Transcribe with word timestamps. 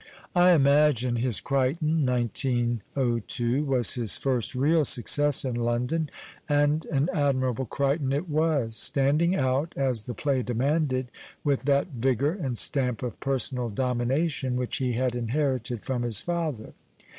I 0.33 0.53
imagine 0.53 1.17
his 1.17 1.39
Criehton 1.39 2.07
(1902) 2.07 3.63
was 3.63 3.93
his 3.93 4.17
first 4.17 4.55
real 4.55 4.83
success 4.83 5.45
in 5.45 5.53
Lon 5.55 5.85
don, 5.85 6.09
and 6.49 6.85
an 6.85 7.07
admirable 7.13 7.67
Criehton 7.67 8.11
it 8.11 8.27
was, 8.27 8.75
standing 8.75 9.35
out, 9.35 9.75
as 9.77 10.01
the 10.01 10.15
play 10.15 10.41
demanded, 10.41 11.11
with 11.43 11.65
that 11.65 11.99
\igour 11.99 12.33
and 12.43 12.55
stamj) 12.55 13.03
of 13.03 13.19
personal 13.19 13.69
domination 13.69 14.55
which 14.55 14.77
he 14.77 14.93
had 14.93 15.13
inherited 15.15 15.85
from 15.85 16.01
his 16.01 16.19
father. 16.19 16.73